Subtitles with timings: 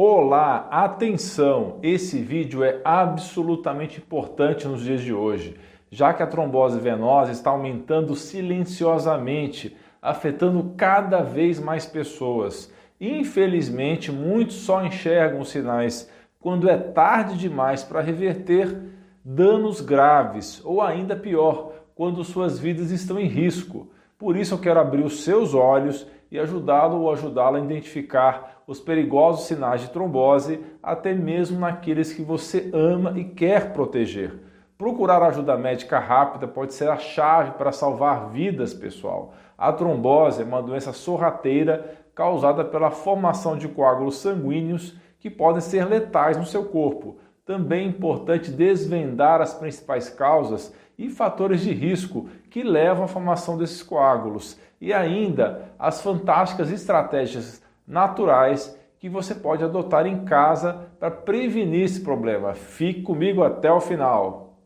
[0.00, 1.80] Olá, atenção!
[1.82, 5.56] Esse vídeo é absolutamente importante nos dias de hoje,
[5.90, 12.72] já que a trombose venosa está aumentando silenciosamente, afetando cada vez mais pessoas.
[13.00, 16.08] Infelizmente, muitos só enxergam os sinais
[16.38, 18.80] quando é tarde demais para reverter
[19.24, 23.90] danos graves, ou ainda pior, quando suas vidas estão em risco.
[24.16, 28.78] Por isso eu quero abrir os seus olhos e ajudá-lo ou ajudá-la a identificar os
[28.78, 34.34] perigosos sinais de trombose, até mesmo naqueles que você ama e quer proteger.
[34.76, 39.32] Procurar ajuda médica rápida pode ser a chave para salvar vidas, pessoal.
[39.56, 45.86] A trombose é uma doença sorrateira causada pela formação de coágulos sanguíneos que podem ser
[45.86, 47.16] letais no seu corpo.
[47.46, 53.56] Também é importante desvendar as principais causas e fatores de risco que levam à formação
[53.56, 61.10] desses coágulos e ainda as fantásticas estratégias naturais que você pode adotar em casa para
[61.10, 62.54] prevenir esse problema.
[62.54, 64.58] Fique comigo até o final.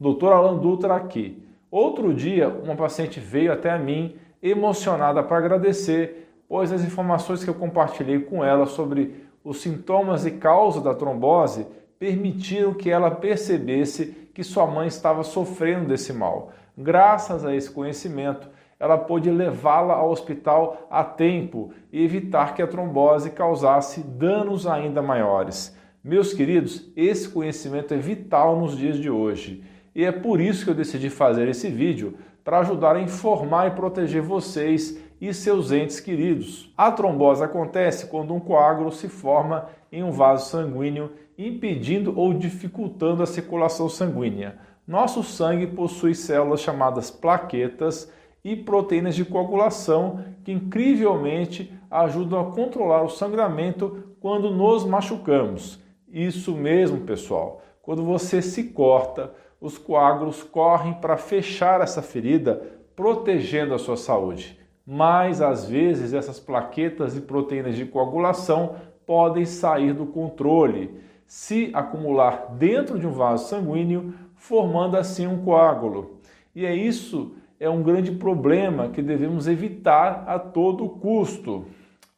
[0.00, 1.46] Doutor Alan Dutra aqui.
[1.70, 7.48] Outro dia, uma paciente veio até a mim emocionada para agradecer, pois as informações que
[7.48, 11.66] eu compartilhei com ela sobre os sintomas e causa da trombose
[11.98, 16.50] permitiram que ela percebesse que sua mãe estava sofrendo desse mal.
[16.76, 18.48] Graças a esse conhecimento,
[18.82, 25.00] ela pôde levá-la ao hospital a tempo e evitar que a trombose causasse danos ainda
[25.00, 25.78] maiores.
[26.02, 29.62] Meus queridos, esse conhecimento é vital nos dias de hoje
[29.94, 33.76] e é por isso que eu decidi fazer esse vídeo para ajudar a informar e
[33.76, 36.74] proteger vocês e seus entes queridos.
[36.76, 43.22] A trombose acontece quando um coágulo se forma em um vaso sanguíneo, impedindo ou dificultando
[43.22, 44.56] a circulação sanguínea.
[44.84, 48.10] Nosso sangue possui células chamadas plaquetas
[48.44, 55.80] e proteínas de coagulação que incrivelmente ajudam a controlar o sangramento quando nos machucamos.
[56.08, 57.62] Isso mesmo, pessoal.
[57.80, 62.60] Quando você se corta, os coágulos correm para fechar essa ferida,
[62.96, 64.58] protegendo a sua saúde.
[64.84, 68.74] Mas às vezes essas plaquetas e proteínas de coagulação
[69.06, 76.20] podem sair do controle, se acumular dentro de um vaso sanguíneo, formando assim um coágulo.
[76.54, 81.64] E é isso é um grande problema que devemos evitar a todo custo.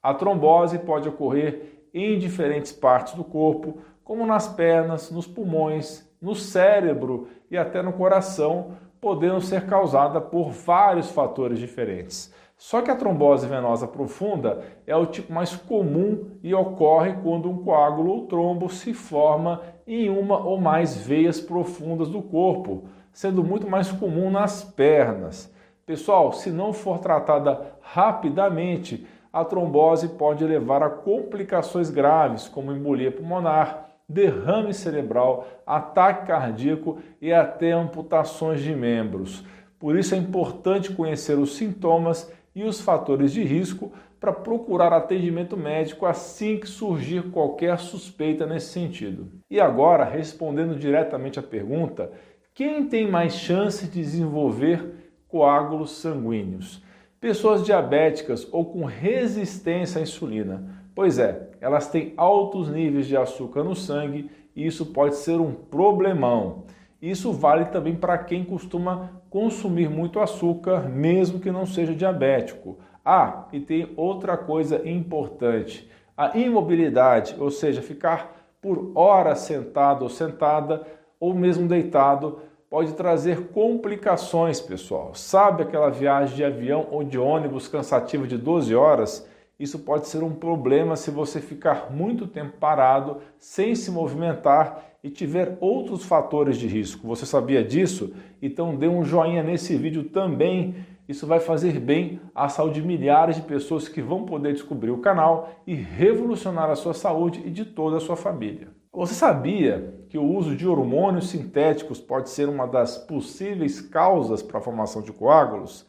[0.02, 6.34] A trombose pode ocorrer em diferentes partes do corpo, como nas pernas, nos pulmões, no
[6.34, 12.32] cérebro e até no coração, podendo ser causada por vários fatores diferentes.
[12.56, 17.62] Só que a trombose venosa profunda é o tipo mais comum e ocorre quando um
[17.62, 23.66] coágulo ou trombo se forma em uma ou mais veias profundas do corpo, sendo muito
[23.66, 25.50] mais comum nas pernas.
[25.86, 33.12] Pessoal, se não for tratada rapidamente, a trombose pode levar a complicações graves, como embolia
[33.12, 39.44] pulmonar, derrame cerebral, ataque cardíaco e até amputações de membros.
[39.78, 45.56] Por isso é importante conhecer os sintomas e os fatores de risco para procurar atendimento
[45.56, 49.28] médico assim que surgir qualquer suspeita nesse sentido.
[49.50, 52.10] E agora, respondendo diretamente à pergunta,
[52.54, 56.80] quem tem mais chance de desenvolver coágulos sanguíneos?
[57.20, 60.64] Pessoas diabéticas ou com resistência à insulina.
[60.94, 65.52] Pois é, elas têm altos níveis de açúcar no sangue e isso pode ser um
[65.52, 66.62] problemão.
[67.02, 72.78] Isso vale também para quem costuma consumir muito açúcar, mesmo que não seja diabético.
[73.04, 80.08] Ah, e tem outra coisa importante: a imobilidade, ou seja, ficar por horas sentado ou
[80.08, 80.86] sentada,
[81.24, 85.14] ou mesmo deitado, pode trazer complicações, pessoal.
[85.14, 89.26] Sabe aquela viagem de avião ou de ônibus cansativa de 12 horas?
[89.58, 95.08] Isso pode ser um problema se você ficar muito tempo parado, sem se movimentar e
[95.08, 97.08] tiver outros fatores de risco.
[97.08, 98.12] Você sabia disso?
[98.42, 100.74] Então dê um joinha nesse vídeo também.
[101.08, 104.98] Isso vai fazer bem à saúde de milhares de pessoas que vão poder descobrir o
[104.98, 108.68] canal e revolucionar a sua saúde e de toda a sua família.
[108.94, 114.58] Você sabia que o uso de hormônios sintéticos pode ser uma das possíveis causas para
[114.58, 115.84] a formação de coágulos?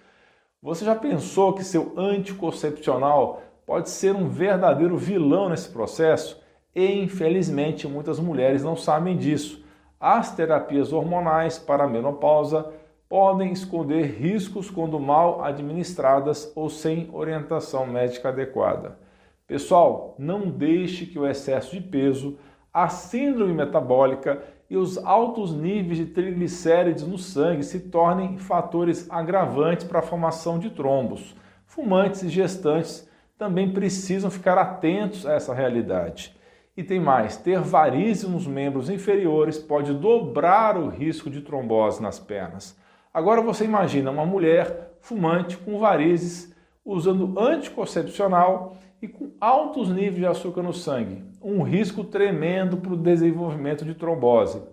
[0.59, 6.41] Você já pensou que seu anticoncepcional pode ser um verdadeiro vilão nesse processo
[6.73, 9.63] e, infelizmente, muitas mulheres não sabem disso.
[9.99, 12.73] As terapias hormonais para a menopausa
[13.07, 18.97] podem esconder riscos quando mal administradas ou sem orientação médica adequada.
[19.45, 22.39] Pessoal, não deixe que o excesso de peso,
[22.75, 29.87] a síndrome metabólica e os altos níveis de triglicérides no sangue se tornem fatores agravantes
[29.87, 31.33] para a formação de trombos.
[31.65, 36.35] Fumantes e gestantes também precisam ficar atentos a essa realidade.
[36.75, 42.19] E tem mais: ter varizes nos membros inferiores pode dobrar o risco de trombose nas
[42.19, 42.77] pernas.
[43.13, 50.25] Agora você imagina uma mulher fumante com varizes usando anticoncepcional e com altos níveis de
[50.25, 54.63] açúcar no sangue, um risco tremendo para o desenvolvimento de trombose.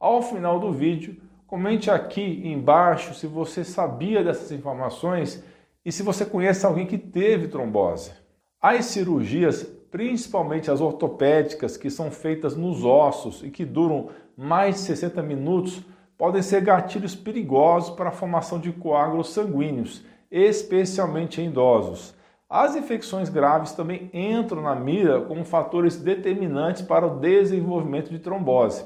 [0.00, 5.44] Ao final do vídeo, comente aqui embaixo se você sabia dessas informações
[5.84, 8.12] e se você conhece alguém que teve trombose.
[8.58, 14.80] As cirurgias, principalmente as ortopédicas, que são feitas nos ossos e que duram mais de
[14.80, 15.82] 60 minutos,
[16.16, 22.14] podem ser gatilhos perigosos para a formação de coágulos sanguíneos, especialmente em idosos.
[22.48, 28.84] As infecções graves também entram na mira como fatores determinantes para o desenvolvimento de trombose.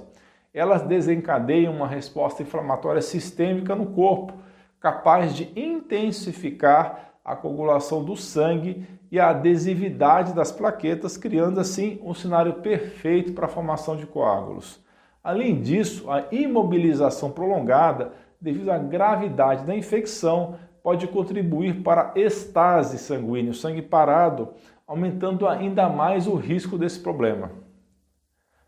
[0.52, 4.32] Elas desencadeiam uma resposta inflamatória sistêmica no corpo,
[4.80, 12.14] capaz de intensificar a coagulação do sangue e a adesividade das plaquetas, criando assim um
[12.14, 14.82] cenário perfeito para a formação de coágulos.
[15.22, 23.52] Além disso, a imobilização prolongada, devido à gravidade da infecção, pode contribuir para estase sanguínea,
[23.52, 24.48] sangue parado,
[24.86, 27.50] aumentando ainda mais o risco desse problema.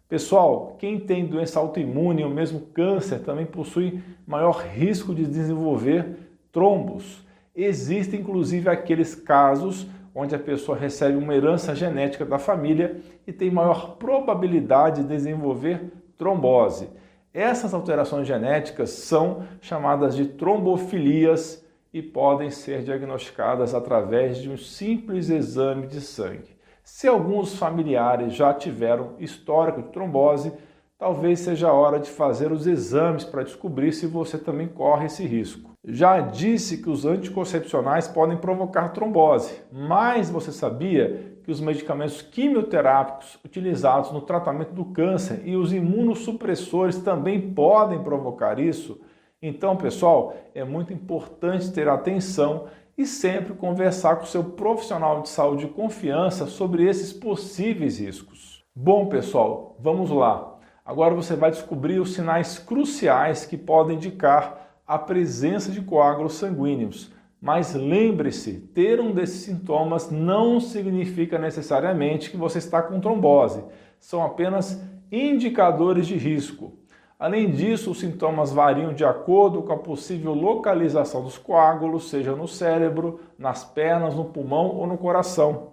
[0.08, 6.18] Pessoal, quem tem doença autoimune ou mesmo câncer também possui maior risco de desenvolver
[6.52, 7.26] trombos.
[7.56, 13.50] Existem inclusive aqueles casos onde a pessoa recebe uma herança genética da família e tem
[13.50, 16.90] maior probabilidade de desenvolver trombose.
[17.32, 21.61] Essas alterações genéticas são chamadas de trombofilias
[21.92, 26.56] e podem ser diagnosticadas através de um simples exame de sangue.
[26.82, 30.52] Se alguns familiares já tiveram histórico de trombose,
[30.98, 35.24] talvez seja a hora de fazer os exames para descobrir se você também corre esse
[35.24, 35.72] risco.
[35.84, 43.38] Já disse que os anticoncepcionais podem provocar trombose, mas você sabia que os medicamentos quimioterápicos
[43.44, 49.00] utilizados no tratamento do câncer e os imunossupressores também podem provocar isso?
[49.42, 52.66] Então, pessoal, é muito importante ter atenção
[52.96, 58.64] e sempre conversar com seu profissional de saúde de confiança sobre esses possíveis riscos.
[58.72, 60.60] Bom, pessoal, vamos lá.
[60.84, 67.12] Agora você vai descobrir os sinais cruciais que podem indicar a presença de coágulos sanguíneos.
[67.40, 73.64] Mas lembre-se, ter um desses sintomas não significa necessariamente que você está com trombose.
[73.98, 74.80] São apenas
[75.10, 76.78] indicadores de risco.
[77.22, 82.48] Além disso, os sintomas variam de acordo com a possível localização dos coágulos, seja no
[82.48, 85.68] cérebro, nas pernas, no pulmão ou no coração.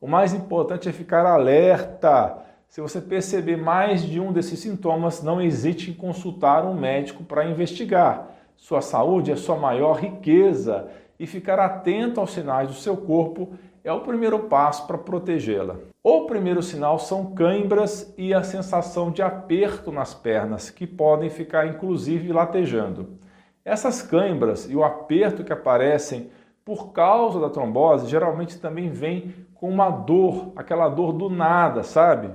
[0.00, 2.38] O mais importante é ficar alerta.
[2.68, 7.46] Se você perceber mais de um desses sintomas, não hesite em consultar um médico para
[7.46, 8.28] investigar.
[8.54, 10.86] Sua saúde é sua maior riqueza
[11.18, 13.54] e ficar atento aos sinais do seu corpo
[13.84, 15.76] é o primeiro passo para protegê-la.
[16.02, 21.66] O primeiro sinal são cãibras e a sensação de aperto nas pernas, que podem ficar
[21.66, 23.18] inclusive latejando.
[23.64, 26.30] Essas cãibras e o aperto que aparecem
[26.64, 32.30] por causa da trombose geralmente também vem com uma dor, aquela dor do nada, sabe?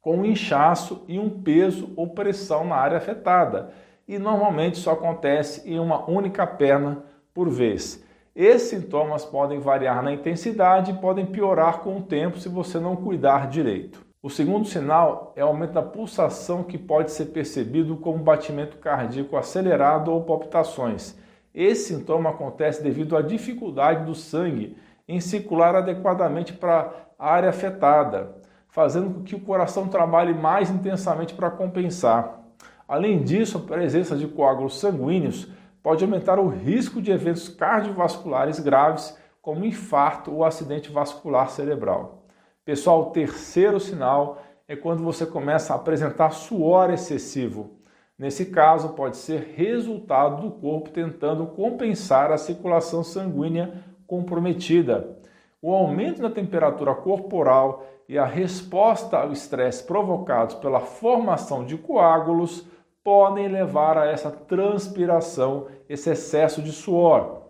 [0.00, 3.72] Com um inchaço e um peso ou pressão na área afetada.
[4.08, 7.02] E normalmente isso acontece em uma única perna
[7.34, 8.05] por vez.
[8.36, 12.94] Esses sintomas podem variar na intensidade e podem piorar com o tempo se você não
[12.94, 14.04] cuidar direito.
[14.22, 19.38] O segundo sinal é o aumento da pulsação que pode ser percebido como batimento cardíaco
[19.38, 21.16] acelerado ou palpitações.
[21.54, 24.76] Esse sintoma acontece devido à dificuldade do sangue
[25.08, 28.36] em circular adequadamente para a área afetada,
[28.68, 32.42] fazendo com que o coração trabalhe mais intensamente para compensar.
[32.86, 35.48] Além disso, a presença de coágulos sanguíneos
[35.86, 42.24] pode aumentar o risco de eventos cardiovasculares graves, como infarto ou acidente vascular cerebral.
[42.64, 47.76] Pessoal, o terceiro sinal é quando você começa a apresentar suor excessivo.
[48.18, 55.16] Nesse caso, pode ser resultado do corpo tentando compensar a circulação sanguínea comprometida.
[55.62, 62.66] O aumento da temperatura corporal e a resposta ao estresse provocados pela formação de coágulos
[63.06, 67.42] podem levar a essa transpiração, esse excesso de suor.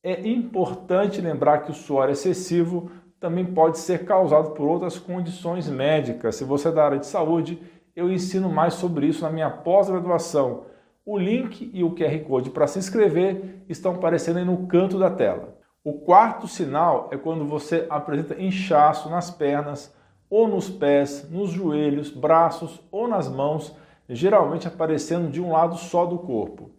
[0.00, 6.36] É importante lembrar que o suor excessivo também pode ser causado por outras condições médicas.
[6.36, 7.60] Se você é da área de saúde,
[7.96, 10.66] eu ensino mais sobre isso na minha pós-graduação.
[11.04, 15.10] O link e o QR Code para se inscrever estão aparecendo aí no canto da
[15.10, 15.58] tela.
[15.82, 19.92] O quarto sinal é quando você apresenta inchaço nas pernas,
[20.30, 26.04] ou nos pés, nos joelhos, braços ou nas mãos geralmente aparecendo de um lado só
[26.04, 26.70] do corpo.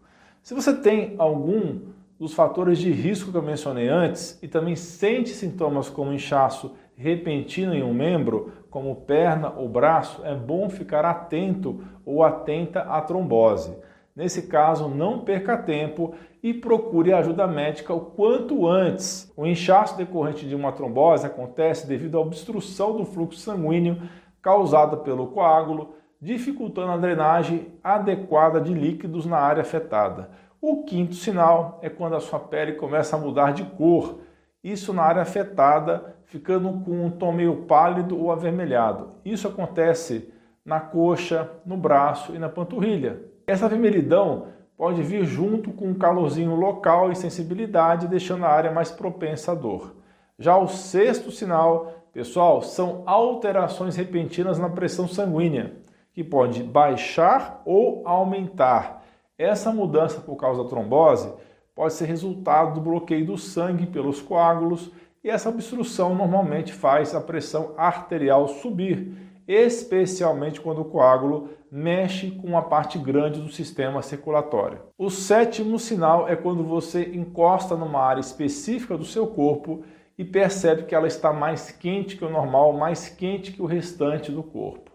[0.41, 1.79] Se você tem algum
[2.19, 7.73] dos fatores de risco que eu mencionei antes e também sente sintomas como inchaço repentino
[7.73, 13.75] em um membro, como perna ou braço, é bom ficar atento ou atenta à trombose.
[14.15, 19.31] Nesse caso, não perca tempo e procure ajuda médica o quanto antes.
[19.35, 24.01] O inchaço decorrente de uma trombose acontece devido à obstrução do fluxo sanguíneo
[24.41, 30.29] causada pelo coágulo, dificultando a drenagem adequada de líquidos na área afetada.
[30.61, 34.21] O quinto sinal é quando a sua pele começa a mudar de cor,
[34.63, 39.09] isso na área afetada, ficando com um tom meio pálido ou avermelhado.
[39.25, 43.19] Isso acontece na coxa, no braço e na panturrilha.
[43.45, 48.89] Essa vermelhidão pode vir junto com um calorzinho local e sensibilidade, deixando a área mais
[48.89, 49.93] propensa à dor.
[50.39, 55.82] Já o sexto sinal, pessoal, são alterações repentinas na pressão sanguínea,
[56.13, 59.03] que pode baixar ou aumentar.
[59.37, 61.33] Essa mudança por causa da trombose
[61.75, 64.91] pode ser resultado do bloqueio do sangue pelos coágulos
[65.23, 69.11] e essa obstrução normalmente faz a pressão arterial subir,
[69.47, 74.81] especialmente quando o coágulo mexe com uma parte grande do sistema circulatório.
[74.97, 79.83] O sétimo sinal é quando você encosta numa área específica do seu corpo
[80.15, 84.31] e percebe que ela está mais quente que o normal, mais quente que o restante
[84.31, 84.92] do corpo.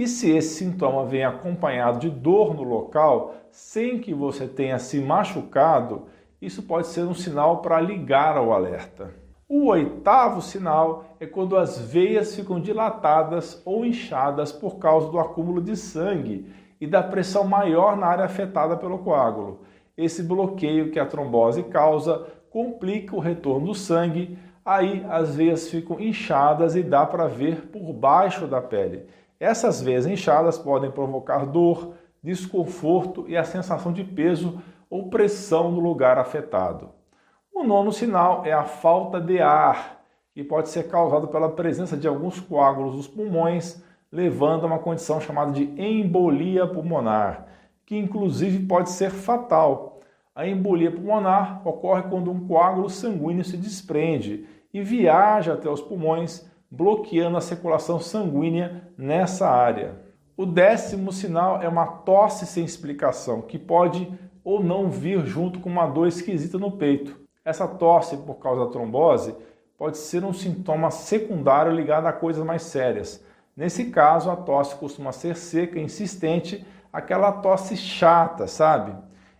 [0.00, 4.98] E se esse sintoma vem acompanhado de dor no local, sem que você tenha se
[4.98, 6.04] machucado,
[6.40, 9.12] isso pode ser um sinal para ligar ao alerta.
[9.46, 15.60] O oitavo sinal é quando as veias ficam dilatadas ou inchadas por causa do acúmulo
[15.60, 19.60] de sangue e da pressão maior na área afetada pelo coágulo.
[19.98, 26.00] Esse bloqueio que a trombose causa complica o retorno do sangue, aí as veias ficam
[26.00, 29.20] inchadas e dá para ver por baixo da pele.
[29.40, 35.80] Essas veias inchadas podem provocar dor, desconforto e a sensação de peso ou pressão no
[35.80, 36.90] lugar afetado.
[37.54, 40.02] O nono sinal é a falta de ar,
[40.34, 43.82] que pode ser causado pela presença de alguns coágulos dos pulmões,
[44.12, 47.46] levando a uma condição chamada de embolia pulmonar,
[47.86, 50.00] que inclusive pode ser fatal.
[50.34, 56.49] A embolia pulmonar ocorre quando um coágulo sanguíneo se desprende e viaja até os pulmões,
[56.70, 59.96] bloqueando a circulação sanguínea nessa área.
[60.36, 64.10] O décimo sinal é uma tosse sem explicação, que pode
[64.44, 67.18] ou não vir junto com uma dor esquisita no peito.
[67.44, 69.34] Essa tosse por causa da trombose
[69.76, 73.24] pode ser um sintoma secundário ligado a coisas mais sérias.
[73.56, 78.94] Nesse caso, a tosse costuma ser seca insistente, aquela tosse chata, sabe?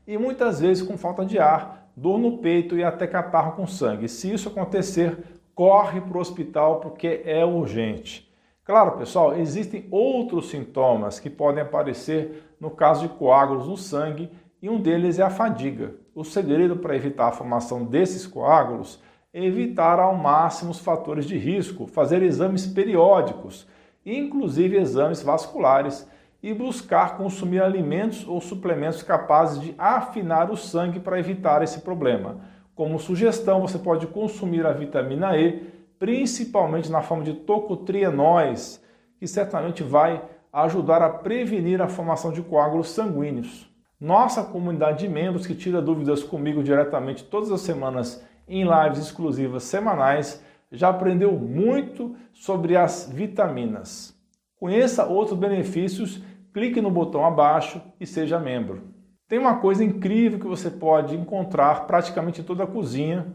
[0.06, 4.08] E muitas vezes com falta de ar, dor no peito e até catarro com sangue.
[4.08, 8.26] Se isso acontecer, corre para o hospital porque é urgente.
[8.64, 14.30] Claro, pessoal, existem outros sintomas que podem aparecer no caso de coágulos no sangue
[14.62, 15.96] e um deles é a fadiga.
[16.14, 19.02] O segredo para evitar a formação desses coágulos
[19.34, 23.68] é evitar ao máximo os fatores de risco, fazer exames periódicos,
[24.06, 26.08] inclusive exames vasculares,
[26.42, 32.40] e buscar consumir alimentos ou suplementos capazes de afinar o sangue para evitar esse problema.
[32.80, 38.82] Como sugestão, você pode consumir a vitamina E, principalmente na forma de tocotrienóis,
[39.18, 43.70] que certamente vai ajudar a prevenir a formação de coágulos sanguíneos.
[44.00, 49.64] Nossa comunidade de membros que tira dúvidas comigo diretamente todas as semanas em lives exclusivas
[49.64, 54.18] semanais já aprendeu muito sobre as vitaminas.
[54.58, 58.99] Conheça outros benefícios, clique no botão abaixo e seja membro.
[59.30, 63.28] Tem uma coisa incrível que você pode encontrar praticamente em toda a cozinha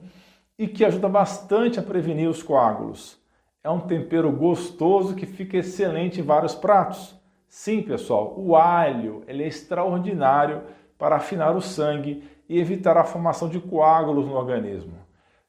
[0.59, 3.17] e que ajuda bastante a prevenir os coágulos.
[3.63, 7.15] É um tempero gostoso que fica excelente em vários pratos.
[7.47, 10.63] Sim, pessoal, o alho ele é extraordinário
[10.97, 14.97] para afinar o sangue e evitar a formação de coágulos no organismo.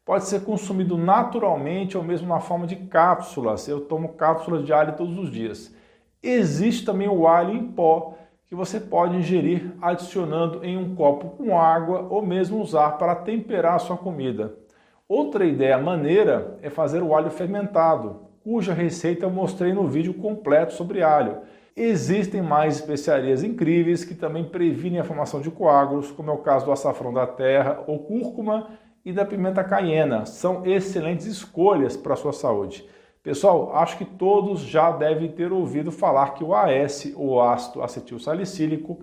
[0.05, 3.67] Pode ser consumido naturalmente ou mesmo na forma de cápsulas.
[3.67, 5.75] Eu tomo cápsulas de alho todos os dias.
[6.23, 8.15] Existe também o alho em pó,
[8.49, 13.81] que você pode ingerir adicionando em um copo com água ou mesmo usar para temperar
[13.81, 14.55] sua comida.
[15.09, 20.75] Outra ideia maneira é fazer o alho fermentado, cuja receita eu mostrei no vídeo completo
[20.75, 21.39] sobre alho.
[21.77, 26.65] Existem mais especiarias incríveis que também previnem a formação de coágulos, como é o caso
[26.65, 28.71] do açafrão da terra ou cúrcuma
[29.05, 30.25] e da pimenta caiena.
[30.25, 32.89] São excelentes escolhas para a sua saúde.
[33.27, 38.21] Pessoal, acho que todos já devem ter ouvido falar que o AS, ou ácido acetil
[38.21, 39.01] salicílico,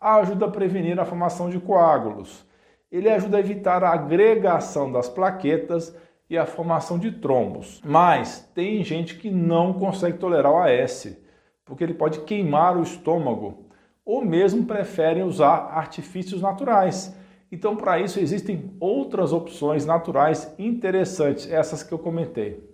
[0.00, 2.44] ajuda a prevenir a formação de coágulos.
[2.90, 5.96] Ele ajuda a evitar a agregação das plaquetas
[6.28, 7.80] e a formação de trombos.
[7.84, 11.16] Mas tem gente que não consegue tolerar o AS,
[11.64, 13.66] porque ele pode queimar o estômago,
[14.04, 17.16] ou mesmo preferem usar artifícios naturais.
[17.52, 22.68] Então, para isso, existem outras opções naturais interessantes, essas que eu comentei.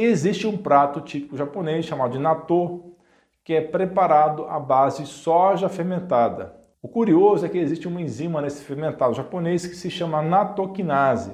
[0.00, 2.94] Existe um prato típico japonês chamado de natto,
[3.42, 6.54] que é preparado à base de soja fermentada.
[6.80, 11.32] O curioso é que existe uma enzima nesse fermentado japonês que se chama natokinase,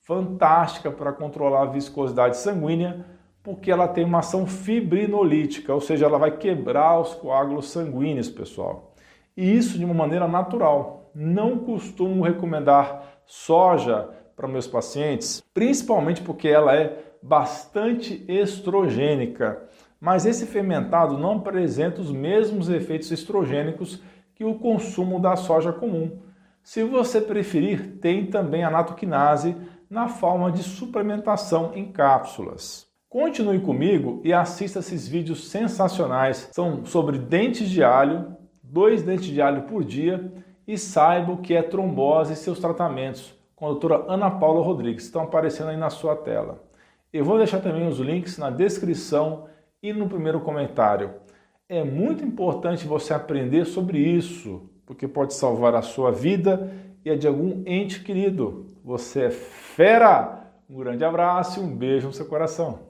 [0.00, 3.04] fantástica para controlar a viscosidade sanguínea,
[3.42, 8.94] porque ela tem uma ação fibrinolítica, ou seja, ela vai quebrar os coágulos sanguíneos, pessoal.
[9.36, 11.10] E isso de uma maneira natural.
[11.14, 19.62] Não costumo recomendar soja para meus pacientes, principalmente porque ela é bastante estrogênica.
[20.00, 24.00] Mas esse fermentado não apresenta os mesmos efeitos estrogênicos
[24.34, 26.18] que o consumo da soja comum.
[26.62, 29.56] Se você preferir, tem também a natoquinase
[29.88, 32.86] na forma de suplementação em cápsulas.
[33.08, 36.50] Continue comigo e assista esses vídeos sensacionais.
[36.52, 40.32] São sobre dentes de alho, dois dentes de alho por dia
[40.66, 45.04] e saiba o que é trombose e seus tratamentos com a doutora Ana Paula Rodrigues.
[45.04, 46.62] Estão aparecendo aí na sua tela.
[47.12, 49.46] Eu vou deixar também os links na descrição
[49.82, 51.14] e no primeiro comentário.
[51.68, 56.72] É muito importante você aprender sobre isso, porque pode salvar a sua vida
[57.04, 58.66] e a de algum ente querido.
[58.84, 60.52] Você é fera!
[60.68, 62.85] Um grande abraço e um beijo no seu coração.